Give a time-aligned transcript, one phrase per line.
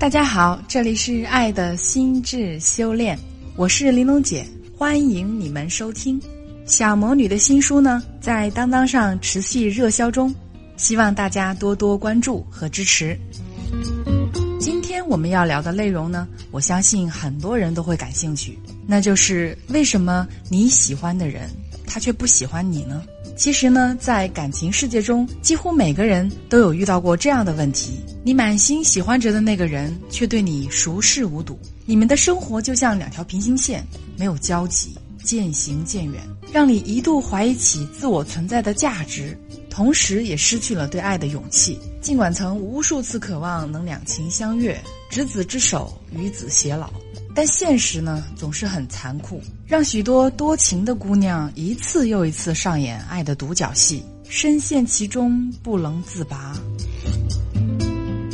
[0.00, 3.18] 大家好，这里是爱的心智修炼，
[3.54, 6.18] 我是玲珑姐，欢迎你们收听。
[6.64, 10.34] 小魔女的新书呢，在当当上持续热销中，
[10.78, 13.14] 希望大家多多关注和支持。
[14.58, 21.42] 今天我们要聊的内容呢，我相信很多人都会感兴趣，那就是为什么你喜欢的人，
[21.86, 23.02] 他却不喜欢你呢？
[23.40, 31.58] 其实呢，在感情世界中，几乎每个人都有遇到过这样的问题：你满心喜欢着的那个人，却对你熟视无睹。
[31.86, 33.82] 你们的生活就像两条平行线，
[34.18, 36.20] 没有交集，渐行渐远，
[36.52, 39.34] 让你一度怀疑起自我存在的价值，
[39.70, 41.78] 同时也失去了对爱的勇气。
[42.02, 46.90] 尽管曾无数次渴望能两情相悦，执子之手，与子偕老。
[47.34, 56.54] 但现实呢，总是很残酷，让许多多情的姑娘一次又一次上演爱的独角戏，深陷其中不能自拔。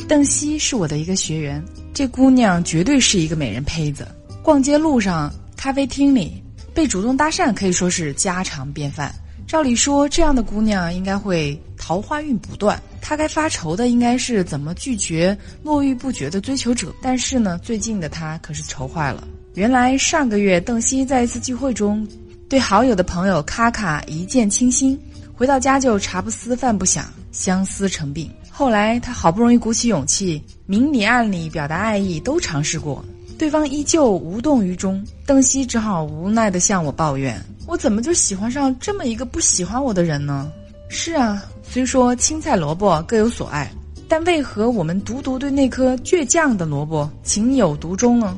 [0.08, 4.06] 邓西是我的一个学员，这姑娘绝对是一个美人胚子。
[4.42, 6.42] 逛街路上、咖啡厅里
[6.72, 9.14] 被主动搭讪可以说是家常便饭。
[9.46, 12.82] 照理说，这样的姑娘应该会桃花运不断。
[13.00, 16.92] 他该发愁的应该是怎么拒绝络绎不绝的追求者。
[17.00, 19.22] 但是呢，最近的他可是愁坏了。
[19.54, 22.04] 原来上个月，邓西在一次聚会中，
[22.48, 25.00] 对好友的朋友卡卡一见倾心，
[25.32, 28.28] 回到家就茶不思饭不想，相思成病。
[28.50, 33.04] 后来他好不容易鼓起勇气，明里暗里表达爱意都尝试过，
[33.38, 35.06] 对方依旧无动于衷。
[35.24, 37.40] 邓西只好无奈地向我抱怨。
[37.68, 40.50] 我怎么就喜欢上这么一个不喜欢我的人呢？
[40.88, 41.42] 是啊，
[41.76, 43.70] 虽说青菜萝卜各有所爱，
[44.08, 48.34] 但为何我们独独对那颗倔强的萝卜情有独钟呢？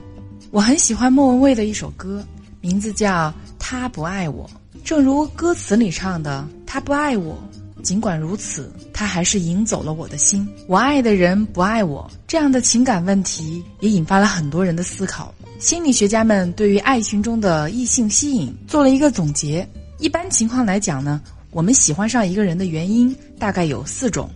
[0.50, 2.20] 我很喜欢莫文蔚的一首歌，
[2.60, 4.50] 名字叫《他不爱我》。
[4.82, 7.38] 正如歌词里唱的：“他不爱我，
[7.80, 10.44] 尽管如此，他还是赢走了我的心。
[10.66, 19.64] 我爱的人不爱我，这样的情感问题也引发了很多人的思考。”心理学家们对于爱情中的异性吸引做了一个总结。
[20.00, 24.28] 一般情况来讲呢，我们喜欢上一个人的原因大概有四种。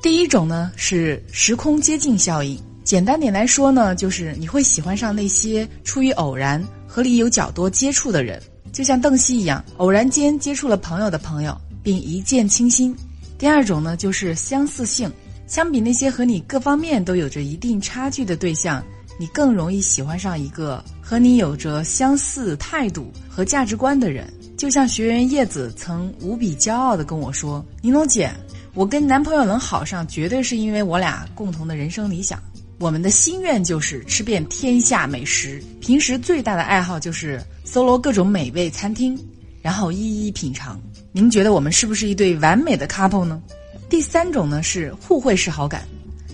[0.00, 8.40] 第一种呢是时空接近效应，简单点来说呢，就是你会喜欢上那些出于偶然和你有较多接触的人，
[8.72, 12.94] 就像邓西一样，偶然间接触了朋友的朋友，并一见倾心。
[13.38, 15.10] 第二种呢就是相似性，
[15.48, 18.82] 相比那些和你各方面都有着一定差距的对象。
[19.18, 28.30] 你更容易喜欢上一个和你有着相似态度和价值观的人，就像学员叶子曾无比骄傲地跟我说：“玲珑姐，
[28.74, 32.40] 我跟男朋友能好上，绝对是因为我俩共同的人生理想。
[32.78, 39.18] 我们的心愿就是吃遍天下美食，平时最大的爱好就是搜罗各种美味餐厅，
[39.62, 40.80] 然后一一品尝。
[41.10, 43.42] 您觉得我们是不是一对完美的 couple 呢？”
[43.90, 45.82] 第三种呢是互惠式好感。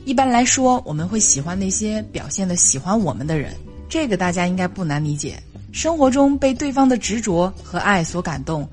[0.05, 3.55] 一般来说，我们会喜欢那些表现的喜欢我们的人，
[3.89, 5.43] 这个大家应该不难理解。
[5.73, 8.69] 生活中被对方的执着和爱所感动，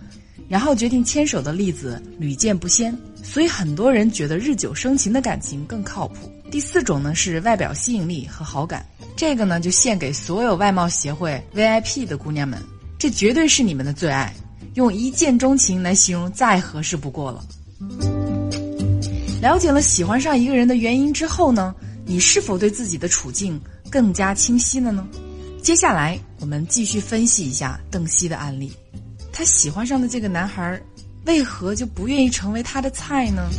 [0.48, 6.32] 然后决定牵手的例子屡见不鲜，所以很多人觉得日久生情的感情更靠谱。
[6.52, 8.86] 第四种呢是外表吸引力和好感，
[9.16, 12.62] 这个呢就献给所有外貌协会 VIP 的姑娘们，
[12.98, 14.34] 这绝对是你们的最爱，
[14.76, 17.44] 用一见钟情来形容再合适不过了。
[19.42, 23.60] 了解了喜欢上一个人的原因之后呢，你是否对自己的处境
[23.92, 25.06] 更加清晰了呢？
[25.66, 28.72] 接下来我们继续分析一下邓西的案例。
[29.34, 30.80] 他喜欢上的这个男孩，
[31.26, 33.50] 为何就不愿意成为他的菜呢？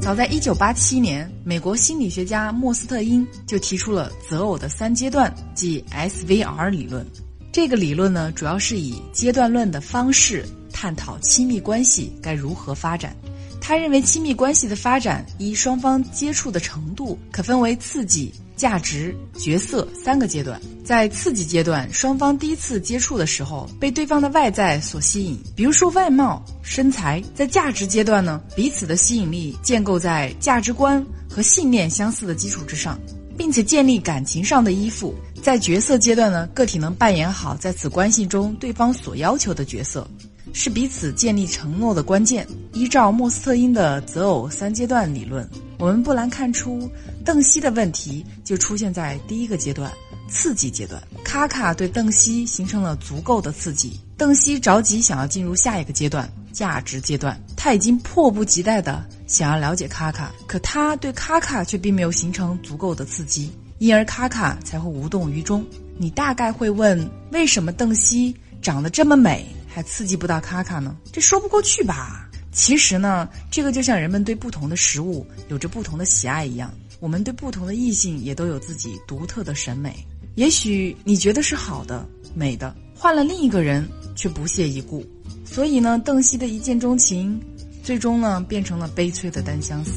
[0.00, 7.04] 早在1987年，美国心理学家莫斯特因就提出了择偶的三阶段，即 SVR 理论。
[7.50, 13.12] 这个理论呢，主要是以阶段论的方式探讨亲密关系该如何发展。
[13.60, 20.60] 他认为，亲密关系的发展依双方接触的程度，可分为刺激、价值、角色三个阶段。
[20.84, 32.98] 在刺激阶段，双方第一次接触的时候，被对方的外在所吸引，比如说外貌、身材；在价值阶段呢，彼此的吸引力建构在价值观和信念相似的基础之上，
[33.36, 35.14] 并且建立感情上的依附。
[35.42, 40.06] 在角色阶段呢，个体能扮演好在此关系中对方所要求的角色。
[40.54, 42.46] 是彼此建立承诺的关键。
[42.72, 45.46] 依照莫斯特因的择偶三阶段理论，
[45.78, 46.90] 我们不难看出，
[47.24, 49.92] 邓西的问题就出现在第一个阶段——
[50.28, 51.00] 刺激阶段。
[51.22, 57.40] 卡卡对邓西形成了足够的刺激，邓西着急想要进入下一个阶段——价值阶段。
[57.56, 65.64] 他已经迫不及待地想要了解卡卡，可他对卡卡却并没有形成足够的刺激，因而卡卡才会无动于衷。
[65.96, 69.46] 你大概会问：为什么邓西长得这么美？
[69.68, 72.27] 还刺激不到卡卡呢，这说不过去吧？
[72.58, 76.74] 其实呢，这个就像人们对不同的食物有着不同的喜爱一样。
[76.98, 79.94] 我们对不同的异性也都有自己独特的审美。
[80.34, 85.06] 也许你觉得是好的、美的，换了另一个人却不屑一顾。
[85.44, 87.40] 所以呢，邓西的一见钟情，
[87.84, 89.92] 最终呢变成了悲催的单相思。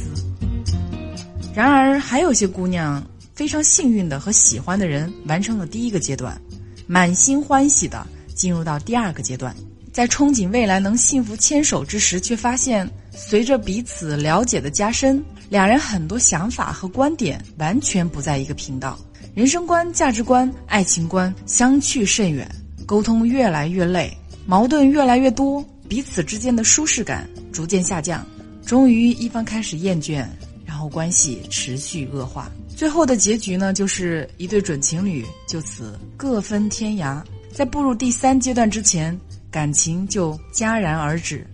[1.56, 3.04] 然而，还有些姑娘
[3.34, 6.40] 非常幸运的和喜欢的人完成了第一个阶段，
[6.86, 8.06] 满心欢喜的
[8.36, 9.54] 进入到第二个阶段。
[9.92, 18.98] 在憧憬未来能幸福牵手之时，却发现随着彼此了解的加深，两人很多想法和观点完全不在一个频道，
[19.36, 22.50] 人生观、价值观、爱情观相去甚远，
[22.86, 24.16] 沟通越来越累。
[24.48, 28.26] 矛盾越来越多，彼此之间的舒适感逐渐下降，
[28.66, 30.26] 终于一方开始厌倦，
[30.66, 37.22] 然后关系持续恶化，最后的结局呢，就是一对准情侣就此各分天涯。
[37.54, 39.18] 在步入第三阶段之前，
[39.51, 41.45] 感情就戛然而止。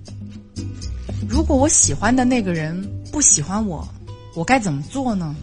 [1.27, 3.85] 如果我喜欢的那个人不喜欢我，
[4.35, 5.35] 我该怎么做呢？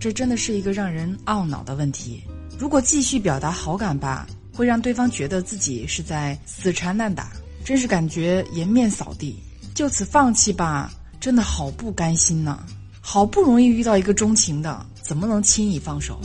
[0.00, 2.24] 这真的是一个让人懊恼的问题。
[2.58, 4.26] 如果继续表达好感吧。
[4.58, 7.30] 会让对方觉得自己是在死缠烂打，
[7.64, 9.40] 真是感觉颜面扫地。
[9.72, 10.90] 就此放弃吧，
[11.20, 12.58] 真的好不甘心呐！
[13.00, 16.20] 好不容易遇到一个钟情的，怎么能轻易放手？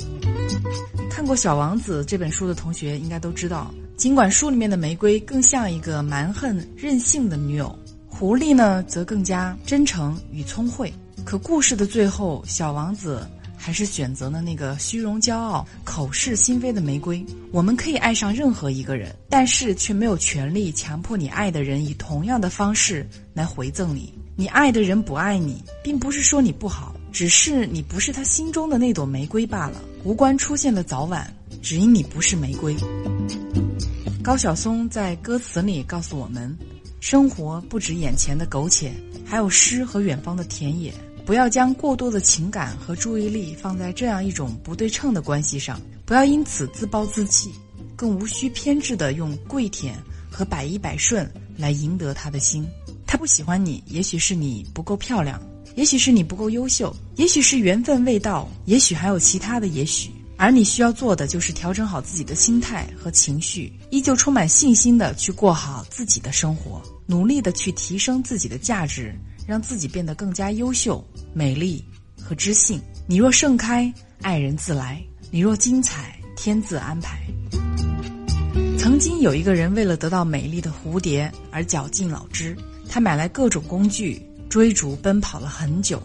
[1.12, 3.71] 看过《小王子》这本书的同学应该都知道，
[4.03, 7.73] 尽管书里面的玫瑰更像一个蛮横任性的女友，
[8.05, 10.94] 狐狸呢则更加真诚与聪慧。
[11.23, 13.25] 可故事的最后，小王子。
[13.55, 17.25] 还是选择了那个虚荣、骄傲、口是心非的玫瑰。
[17.50, 24.13] 我们可以爱上任何一个人，但是却没有权利强迫你爱的人以同样的方式来回赠你。
[24.35, 29.81] 你爱的人不爱你，并不是说你不好，只是你不是他心中的那朵玫瑰罢了。
[30.03, 32.75] 无关出现的早晚，只因你不是玫瑰。
[34.23, 36.57] 高晓松在歌词里告诉我们：
[37.00, 38.94] 生活不止眼前的苟且，
[39.25, 40.94] 还有诗和远方的田野。
[41.25, 47.50] 不要将过多的情感和注意力放在这样一种不对称的关系上，不要因此自暴自弃，
[47.95, 49.97] 更无需偏执的用跪舔
[50.29, 52.67] 和百依百顺来赢得他的心。
[53.07, 55.41] 他不喜欢你，也许是你不够漂亮，
[55.75, 60.11] 也许是你不够优秀，也许是缘分未到，也许还有其他的也许。
[60.44, 69.16] 而你需要做的就是调整好自己的心态和情绪，依旧充满信心的去过好自己的生活，努力的去提升自己的价值。
[69.48, 71.01] 让自己变得更加优秀、
[71.34, 71.84] 美丽
[72.22, 72.81] 和知性。
[73.07, 74.98] 你若盛开，爱人自来；
[75.31, 77.22] 你若精彩，天自安排。
[78.78, 82.54] 曾经有一个人为了得到美丽的蝴蝶而绞尽脑汁，
[82.89, 86.01] 他买来各种工具，追逐奔跑了很久，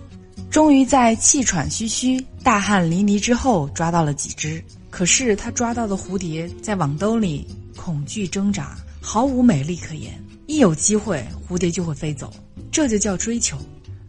[0.51, 4.63] 终于在气喘吁吁、大汗淋漓之后抓到了几只。
[4.91, 7.47] 可是他抓到的蝴蝶在网兜里
[7.77, 10.19] 恐惧挣扎，毫无美丽可言。
[10.47, 12.33] 一有机会，蝴蝶就会飞走。
[12.73, 13.59] 这就叫追求，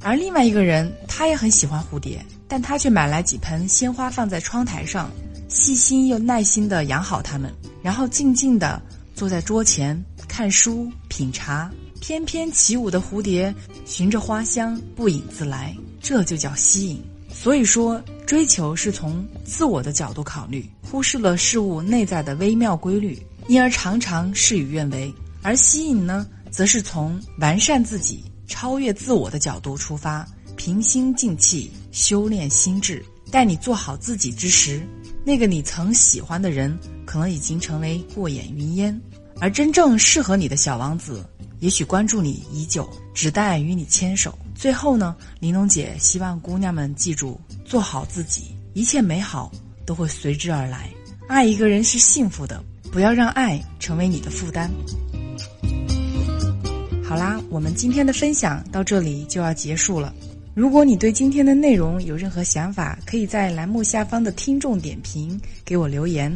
[0.01, 5.11] 而另外一个人，他也很喜欢蝴蝶，但他却买来几盆鲜花放在窗台上，
[5.49, 7.53] 细心又耐心地养好它们，
[7.83, 8.81] 然后静静地
[9.13, 11.69] 坐在桌前看书品茶。
[12.01, 13.53] 翩翩起舞的蝴蝶
[13.85, 17.01] 循着花香不引自来，这就叫吸引。
[17.31, 23.17] 所以说，追求是从自我的角度考虑，忽视了事物内在的微妙规律，
[23.47, 25.13] 因而常常事与愿违；
[25.43, 28.23] 而吸引呢，则是从完善自己。
[28.47, 33.05] 超越自我的角度出发，平心静气修炼心智。
[33.29, 34.81] 待你做好自己之时，
[35.23, 36.75] 那个你曾喜欢的人
[37.05, 38.99] 可能已经成为过眼云烟，
[39.41, 41.23] 而真正适合你的小王子，
[41.59, 44.37] 也许关注你已久，只待与你牵手。
[44.53, 49.49] 最后呢，玲珑姐希望姑娘们记住：做好自己，一切美好
[49.85, 50.89] 都会随之而来。
[51.27, 54.69] 爱一个人是幸福的，不要让爱成为你的负担。
[57.01, 60.13] 好啦，我们今天的分享到这里就要结束了。
[60.53, 66.29] 如果你对今天的内容有任何想法，可以在栏目下方的听众点评给我留言。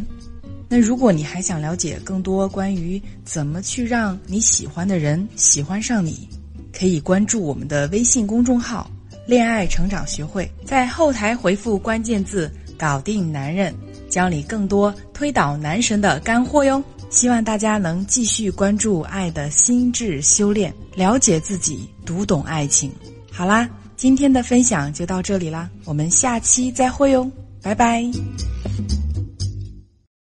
[0.70, 6.27] 那如果你还想了解更多关于怎么去让你喜欢的人喜欢上你，
[6.72, 8.89] 可以关注我们的微信公众号
[9.27, 13.74] “恋爱成长学会”，在后台回复关键字“搞定男人”，
[14.10, 16.84] 教你更多推倒男神的干货哟。
[17.12, 22.91] 希望大家能继续关注爱的心智修炼，了解自己，读懂爱情。
[23.32, 27.29] 好啦，今天的分享就到这里啦，我们下期再会哟，
[27.62, 28.03] 拜拜。